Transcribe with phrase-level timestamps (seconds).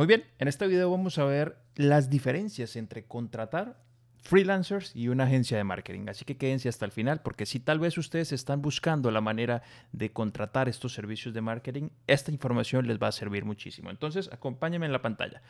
[0.00, 3.82] Muy bien, en este video vamos a ver las diferencias entre contratar
[4.22, 6.06] freelancers y una agencia de marketing.
[6.08, 9.60] Así que quédense hasta el final porque si tal vez ustedes están buscando la manera
[9.92, 13.90] de contratar estos servicios de marketing, esta información les va a servir muchísimo.
[13.90, 15.42] Entonces, acompáñenme en la pantalla.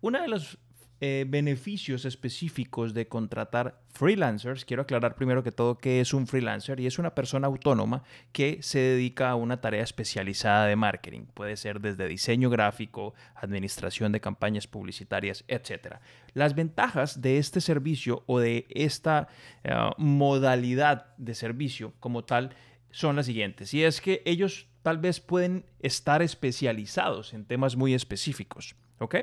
[0.00, 0.56] Una de las
[1.00, 6.80] eh, beneficios específicos de contratar freelancers, quiero aclarar primero que todo qué es un freelancer
[6.80, 8.02] y es una persona autónoma
[8.32, 11.26] que se dedica a una tarea especializada de marketing.
[11.34, 15.96] Puede ser desde diseño gráfico, administración de campañas publicitarias, etc.
[16.32, 19.28] Las ventajas de este servicio o de esta
[19.64, 22.56] eh, modalidad de servicio como tal
[22.90, 23.74] son las siguientes.
[23.74, 28.76] Y es que ellos tal vez pueden estar especializados en temas muy específicos.
[28.98, 29.16] ¿Ok?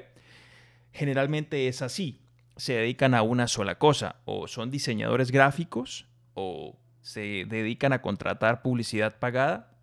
[0.93, 2.21] Generalmente es así.
[2.55, 8.61] Se dedican a una sola cosa, o son diseñadores gráficos, o se dedican a contratar
[8.61, 9.77] publicidad pagada,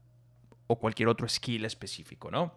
[0.66, 2.54] o cualquier otro skill específico, ¿no?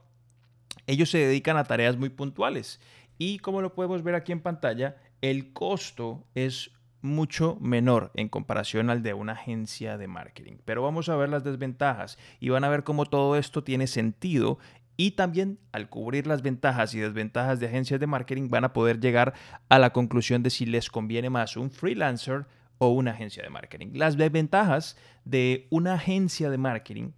[0.86, 2.80] Ellos se dedican a tareas muy puntuales
[3.18, 8.90] y como lo podemos ver aquí en pantalla, el costo es mucho menor en comparación
[8.90, 10.58] al de una agencia de marketing.
[10.64, 14.58] Pero vamos a ver las desventajas y van a ver cómo todo esto tiene sentido
[14.98, 19.00] y también al cubrir las ventajas y desventajas de agencias de marketing van a poder
[19.00, 19.34] llegar
[19.70, 22.46] a la conclusión de si les conviene más un freelancer
[22.78, 23.92] o una agencia de marketing.
[23.94, 27.12] Las desventajas de una agencia de marketing,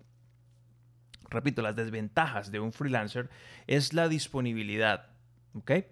[1.30, 3.30] repito, las desventajas de un freelancer
[3.68, 5.08] es la disponibilidad.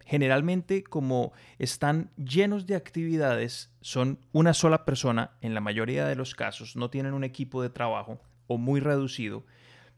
[0.06, 6.36] Generalmente como están llenos de actividades, son una sola persona en la mayoría de los
[6.36, 9.46] casos, no tienen un equipo de trabajo o muy reducido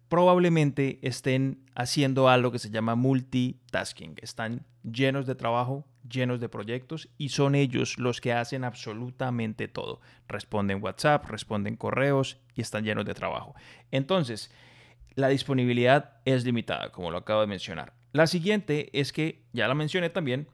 [0.07, 4.15] probablemente estén haciendo algo que se llama multitasking.
[4.21, 10.01] Están llenos de trabajo, llenos de proyectos y son ellos los que hacen absolutamente todo.
[10.27, 13.55] Responden WhatsApp, responden correos y están llenos de trabajo.
[13.91, 14.51] Entonces,
[15.15, 17.93] la disponibilidad es limitada, como lo acabo de mencionar.
[18.11, 20.47] La siguiente es que, ya la mencioné también,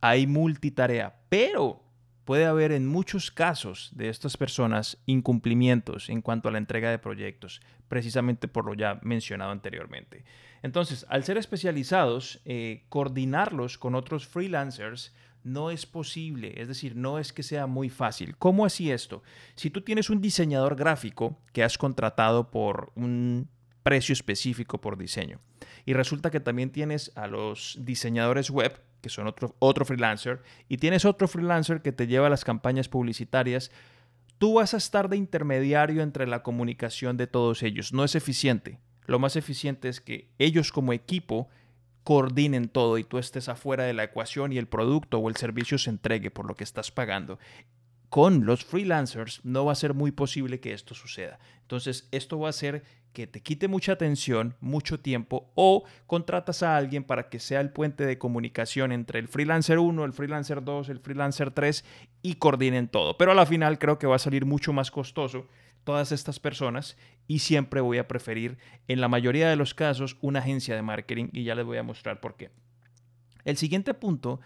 [0.00, 1.84] hay multitarea, pero
[2.28, 6.98] puede haber en muchos casos de estas personas incumplimientos en cuanto a la entrega de
[6.98, 10.26] proyectos, precisamente por lo ya mencionado anteriormente.
[10.62, 17.18] Entonces, al ser especializados, eh, coordinarlos con otros freelancers no es posible, es decir, no
[17.18, 18.36] es que sea muy fácil.
[18.36, 19.22] ¿Cómo así esto?
[19.54, 23.48] Si tú tienes un diseñador gráfico que has contratado por un
[23.82, 25.40] precio específico por diseño
[25.86, 30.78] y resulta que también tienes a los diseñadores web que son otro, otro freelancer, y
[30.78, 33.70] tienes otro freelancer que te lleva las campañas publicitarias,
[34.38, 37.92] tú vas a estar de intermediario entre la comunicación de todos ellos.
[37.92, 38.78] No es eficiente.
[39.06, 41.48] Lo más eficiente es que ellos como equipo
[42.04, 45.76] coordinen todo y tú estés afuera de la ecuación y el producto o el servicio
[45.78, 47.38] se entregue por lo que estás pagando
[48.08, 51.38] con los freelancers no va a ser muy posible que esto suceda.
[51.62, 52.82] Entonces, esto va a ser
[53.12, 57.70] que te quite mucha atención, mucho tiempo, o contratas a alguien para que sea el
[57.70, 61.84] puente de comunicación entre el freelancer 1, el freelancer 2, el freelancer 3
[62.22, 63.18] y coordinen todo.
[63.18, 65.46] Pero a la final creo que va a salir mucho más costoso
[65.84, 66.96] todas estas personas
[67.26, 68.58] y siempre voy a preferir,
[68.88, 71.82] en la mayoría de los casos, una agencia de marketing y ya les voy a
[71.82, 72.50] mostrar por qué.
[73.44, 74.40] El siguiente punto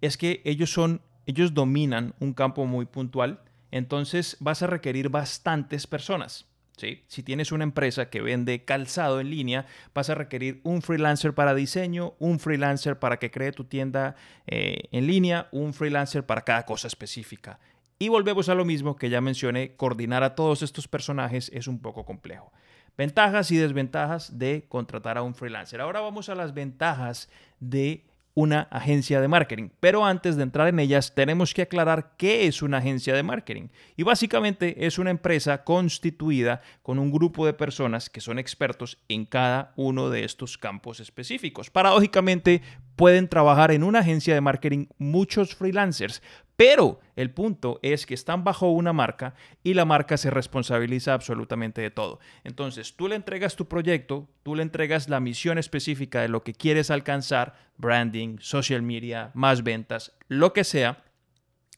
[0.00, 5.86] es que ellos son ellos dominan un campo muy puntual, entonces vas a requerir bastantes
[5.86, 6.46] personas.
[6.76, 11.54] Si tienes una empresa que vende calzado en línea, vas a requerir un freelancer para
[11.54, 14.14] diseño, un freelancer para que cree tu tienda
[14.46, 17.58] eh, en línea, un freelancer para cada cosa específica.
[17.98, 21.78] Y volvemos a lo mismo que ya mencioné, coordinar a todos estos personajes es un
[21.80, 22.52] poco complejo.
[22.98, 25.80] Ventajas y desventajas de contratar a un freelancer.
[25.80, 28.04] Ahora vamos a las ventajas de
[28.36, 29.70] una agencia de marketing.
[29.80, 33.68] Pero antes de entrar en ellas, tenemos que aclarar qué es una agencia de marketing.
[33.96, 39.24] Y básicamente es una empresa constituida con un grupo de personas que son expertos en
[39.24, 41.70] cada uno de estos campos específicos.
[41.70, 42.60] Paradójicamente,
[42.96, 46.22] pueden trabajar en una agencia de marketing muchos freelancers,
[46.56, 51.82] pero el punto es que están bajo una marca y la marca se responsabiliza absolutamente
[51.82, 52.18] de todo.
[52.44, 56.54] Entonces, tú le entregas tu proyecto, tú le entregas la misión específica de lo que
[56.54, 61.04] quieres alcanzar, branding, social media, más ventas, lo que sea,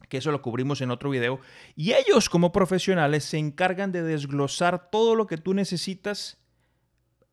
[0.08, 1.40] que eso lo cubrimos en otro video,
[1.74, 6.38] y ellos como profesionales se encargan de desglosar todo lo que tú necesitas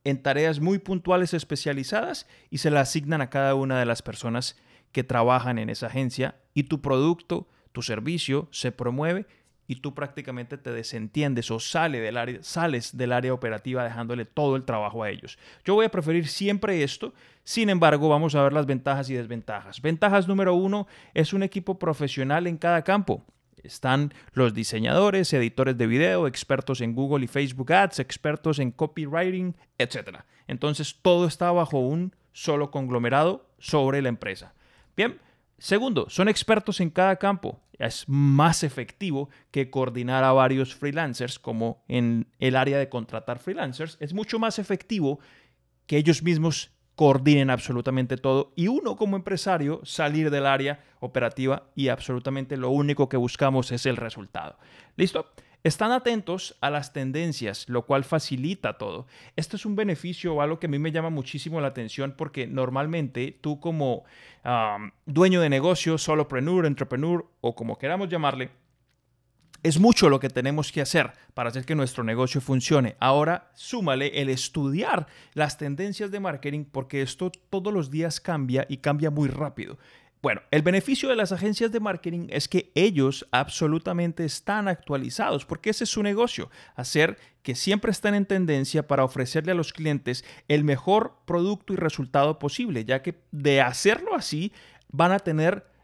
[0.05, 4.55] en tareas muy puntuales especializadas y se la asignan a cada una de las personas
[4.93, 9.25] que trabajan en esa agencia y tu producto, tu servicio se promueve
[9.67, 14.55] y tú prácticamente te desentiendes o sale del área, sales del área operativa dejándole todo
[14.55, 15.39] el trabajo a ellos.
[15.65, 17.13] Yo voy a preferir siempre esto,
[17.43, 19.81] sin embargo vamos a ver las ventajas y desventajas.
[19.81, 23.25] Ventajas número uno es un equipo profesional en cada campo.
[23.65, 29.55] Están los diseñadores, editores de video, expertos en Google y Facebook Ads, expertos en copywriting,
[29.77, 30.19] etc.
[30.47, 34.53] Entonces todo está bajo un solo conglomerado sobre la empresa.
[34.95, 35.19] Bien,
[35.57, 37.59] segundo, son expertos en cada campo.
[37.77, 43.97] Es más efectivo que coordinar a varios freelancers, como en el área de contratar freelancers.
[43.99, 45.19] Es mucho más efectivo
[45.85, 51.89] que ellos mismos coordinen absolutamente todo y uno como empresario salir del área operativa y
[51.89, 54.57] absolutamente lo único que buscamos es el resultado.
[54.95, 55.31] ¿Listo?
[55.63, 59.07] Están atentos a las tendencias, lo cual facilita todo.
[59.35, 62.45] Esto es un beneficio o algo que a mí me llama muchísimo la atención porque
[62.45, 64.03] normalmente tú como
[65.05, 68.51] dueño de negocio, solopreneur, entrepreneur o como queramos llamarle,
[69.65, 72.95] es mucho lo que tenemos que hacer para hacer que nuestro negocio funcione.
[72.99, 78.77] Ahora súmale el estudiar las tendencias de marketing porque esto todos los días cambia y
[78.77, 79.79] cambia muy rápido.
[80.21, 85.71] Bueno, el beneficio de las agencias de marketing es que ellos absolutamente están actualizados, porque
[85.71, 90.23] ese es su negocio, hacer que siempre estén en tendencia para ofrecerle a los clientes
[90.47, 94.51] el mejor producto y resultado posible, ya que de hacerlo así
[94.91, 95.74] van a tener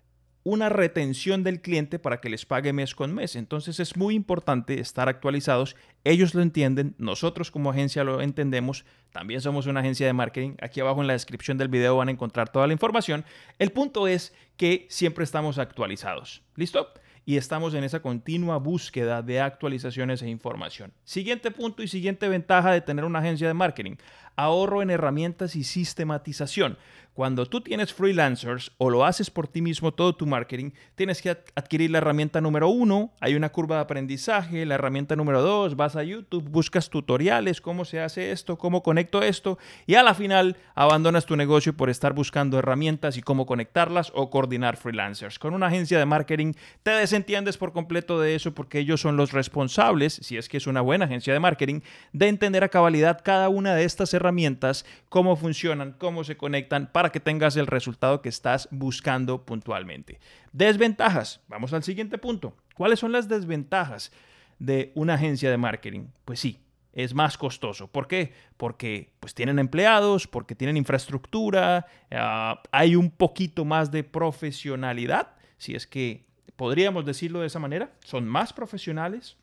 [0.43, 3.35] una retención del cliente para que les pague mes con mes.
[3.35, 5.75] Entonces es muy importante estar actualizados.
[6.03, 8.85] Ellos lo entienden, nosotros como agencia lo entendemos.
[9.11, 10.55] También somos una agencia de marketing.
[10.61, 13.23] Aquí abajo en la descripción del video van a encontrar toda la información.
[13.59, 16.41] El punto es que siempre estamos actualizados.
[16.55, 16.91] ¿Listo?
[17.25, 20.91] y estamos en esa continua búsqueda de actualizaciones e información.
[21.03, 23.95] Siguiente punto y siguiente ventaja de tener una agencia de marketing,
[24.35, 26.77] ahorro en herramientas y sistematización.
[27.13, 31.29] Cuando tú tienes freelancers o lo haces por ti mismo todo tu marketing, tienes que
[31.29, 35.97] adquirir la herramienta número uno, hay una curva de aprendizaje, la herramienta número dos, vas
[35.97, 40.55] a YouTube, buscas tutoriales, cómo se hace esto, cómo conecto esto, y a la final
[40.73, 45.37] abandonas tu negocio por estar buscando herramientas y cómo conectarlas o coordinar freelancers.
[45.37, 49.33] Con una agencia de marketing te desentiendes por completo de eso porque ellos son los
[49.33, 51.81] responsables, si es que es una buena agencia de marketing,
[52.13, 57.00] de entender a cabalidad cada una de estas herramientas, cómo funcionan, cómo se conectan, para
[57.09, 60.19] que tengas el resultado que estás buscando puntualmente.
[60.51, 61.41] Desventajas.
[61.47, 62.55] Vamos al siguiente punto.
[62.75, 64.11] ¿Cuáles son las desventajas
[64.59, 66.07] de una agencia de marketing?
[66.25, 66.59] Pues sí,
[66.93, 67.87] es más costoso.
[67.87, 68.33] ¿Por qué?
[68.57, 75.75] Porque pues tienen empleados, porque tienen infraestructura, ah, hay un poquito más de profesionalidad, si
[75.75, 76.25] es que
[76.55, 79.37] podríamos decirlo de esa manera, son más profesionales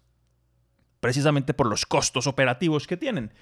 [1.00, 3.32] precisamente por los costos operativos que tienen.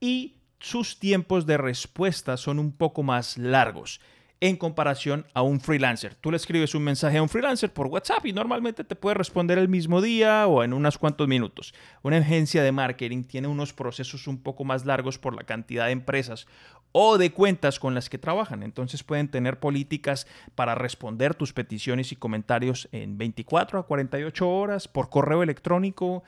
[0.00, 4.00] Y sus tiempos de respuesta son un poco más largos
[4.40, 6.14] en comparación a un freelancer.
[6.14, 9.58] Tú le escribes un mensaje a un freelancer por WhatsApp y normalmente te puede responder
[9.58, 11.74] el mismo día o en unos cuantos minutos.
[12.02, 15.92] Una agencia de marketing tiene unos procesos un poco más largos por la cantidad de
[15.92, 16.46] empresas
[16.92, 18.62] o de cuentas con las que trabajan.
[18.62, 24.86] Entonces pueden tener políticas para responder tus peticiones y comentarios en 24 a 48 horas
[24.86, 26.24] por correo electrónico,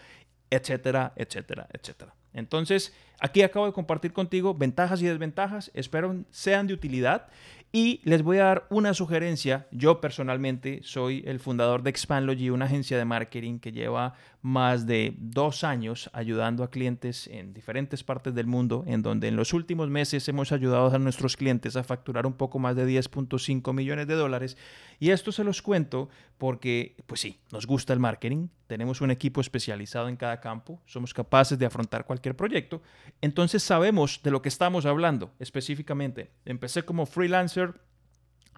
[0.51, 2.18] etcétera, etcétera, etcétera.
[2.33, 7.29] Entonces, aquí acabo de compartir contigo ventajas y desventajas, espero sean de utilidad
[7.71, 9.67] y les voy a dar una sugerencia.
[9.71, 15.15] Yo personalmente soy el fundador de Expandlogy, una agencia de marketing que lleva más de
[15.19, 19.91] dos años ayudando a clientes en diferentes partes del mundo, en donde en los últimos
[19.91, 24.15] meses hemos ayudado a nuestros clientes a facturar un poco más de 10.5 millones de
[24.15, 24.57] dólares.
[25.01, 29.41] Y esto se los cuento porque, pues sí, nos gusta el marketing, tenemos un equipo
[29.41, 32.81] especializado en cada campo, somos capaces de afrontar cualquier proyecto,
[33.21, 36.31] entonces sabemos de lo que estamos hablando específicamente.
[36.45, 37.68] Empecé como freelancer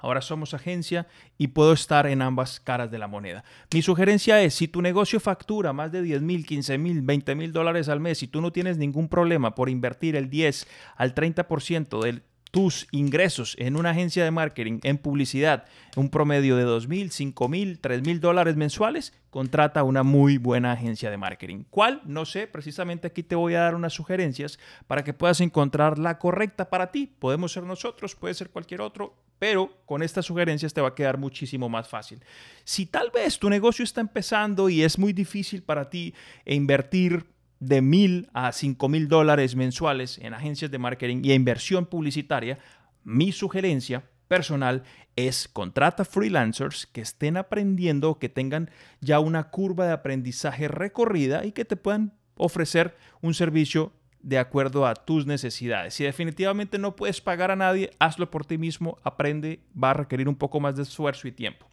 [0.00, 1.06] Ahora somos agencia
[1.38, 3.44] y puedo estar en ambas caras de la moneda.
[3.72, 7.52] Mi sugerencia es, si tu negocio factura más de 10 mil, 15 mil, 20 mil
[7.52, 12.02] dólares al mes y tú no tienes ningún problema por invertir el 10 al 30%
[12.02, 15.64] de tus ingresos en una agencia de marketing, en publicidad,
[15.96, 20.72] un promedio de 2 mil, 5 mil, 3 mil dólares mensuales, contrata una muy buena
[20.72, 21.64] agencia de marketing.
[21.70, 22.00] ¿Cuál?
[22.04, 26.18] No sé, precisamente aquí te voy a dar unas sugerencias para que puedas encontrar la
[26.18, 27.06] correcta para ti.
[27.06, 31.16] Podemos ser nosotros, puede ser cualquier otro, pero con estas sugerencias te va a quedar
[31.16, 32.22] muchísimo más fácil.
[32.62, 37.24] Si tal vez tu negocio está empezando y es muy difícil para ti invertir
[37.58, 42.58] de mil a cinco mil dólares mensuales en agencias de marketing y inversión publicitaria,
[43.02, 44.82] mi sugerencia personal
[45.16, 48.70] es contrata freelancers que estén aprendiendo, que tengan
[49.00, 54.86] ya una curva de aprendizaje recorrida y que te puedan ofrecer un servicio de acuerdo
[54.86, 55.94] a tus necesidades.
[55.94, 60.28] Si definitivamente no puedes pagar a nadie, hazlo por ti mismo, aprende, va a requerir
[60.28, 61.66] un poco más de esfuerzo y tiempo.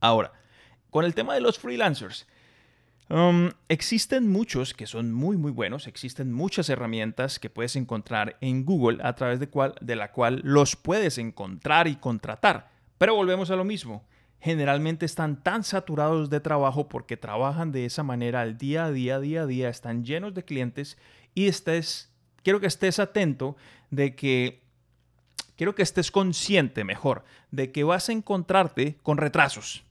[0.00, 0.32] Ahora,
[0.90, 2.26] con el tema de los freelancers,
[3.10, 8.64] um, existen muchos que son muy muy buenos, existen muchas herramientas que puedes encontrar en
[8.64, 12.70] Google a través de, cual, de la cual los puedes encontrar y contratar.
[12.98, 14.04] Pero volvemos a lo mismo
[14.44, 19.18] generalmente están tan saturados de trabajo porque trabajan de esa manera al día a día,
[19.18, 20.98] día a día, están llenos de clientes
[21.34, 22.12] y estés,
[22.42, 23.56] quiero que estés atento
[23.90, 24.62] de que
[25.56, 29.84] quiero que estés consciente mejor de que vas a encontrarte con retrasos.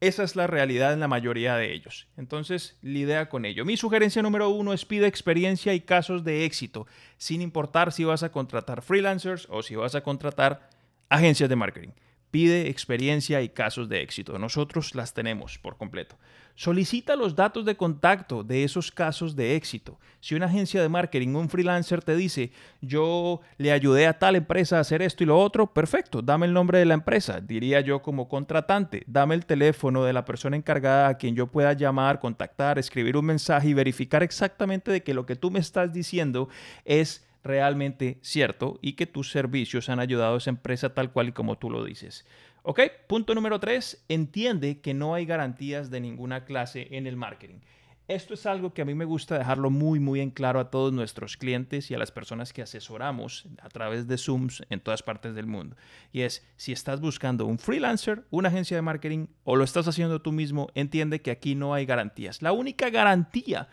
[0.00, 2.08] Esa es la realidad en la mayoría de ellos.
[2.16, 3.64] Entonces, lidia con ello.
[3.64, 8.24] Mi sugerencia número uno es pide experiencia y casos de éxito, sin importar si vas
[8.24, 10.68] a contratar freelancers o si vas a contratar
[11.08, 11.90] agencias de marketing.
[12.32, 14.38] Pide experiencia y casos de éxito.
[14.38, 16.16] Nosotros las tenemos por completo.
[16.54, 19.98] Solicita los datos de contacto de esos casos de éxito.
[20.20, 24.78] Si una agencia de marketing, un freelancer te dice, yo le ayudé a tal empresa
[24.78, 28.00] a hacer esto y lo otro, perfecto, dame el nombre de la empresa, diría yo
[28.00, 32.78] como contratante, dame el teléfono de la persona encargada a quien yo pueda llamar, contactar,
[32.78, 36.48] escribir un mensaje y verificar exactamente de que lo que tú me estás diciendo
[36.86, 41.32] es realmente cierto y que tus servicios han ayudado a esa empresa tal cual y
[41.32, 42.26] como tú lo dices.
[42.62, 47.60] Ok, punto número tres, entiende que no hay garantías de ninguna clase en el marketing.
[48.08, 50.92] Esto es algo que a mí me gusta dejarlo muy, muy en claro a todos
[50.92, 55.34] nuestros clientes y a las personas que asesoramos a través de Zooms en todas partes
[55.34, 55.76] del mundo.
[56.12, 60.20] Y es, si estás buscando un freelancer, una agencia de marketing o lo estás haciendo
[60.20, 62.42] tú mismo, entiende que aquí no hay garantías.
[62.42, 63.68] La única garantía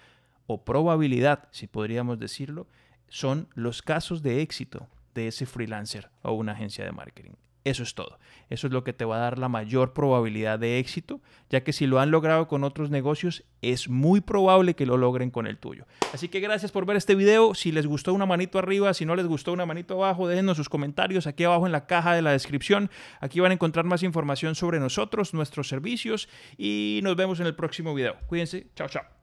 [0.45, 2.67] o probabilidad, si podríamos decirlo,
[3.09, 7.31] son los casos de éxito de ese freelancer o una agencia de marketing.
[7.65, 8.17] Eso es todo.
[8.49, 11.73] Eso es lo que te va a dar la mayor probabilidad de éxito, ya que
[11.73, 15.57] si lo han logrado con otros negocios, es muy probable que lo logren con el
[15.57, 15.85] tuyo.
[16.13, 17.53] Así que gracias por ver este video.
[17.53, 20.69] Si les gustó una manito arriba, si no les gustó una manito abajo, déjenos sus
[20.69, 22.89] comentarios aquí abajo en la caja de la descripción.
[23.19, 27.55] Aquí van a encontrar más información sobre nosotros, nuestros servicios y nos vemos en el
[27.55, 28.15] próximo video.
[28.27, 28.67] Cuídense.
[28.75, 29.18] Chao, chao.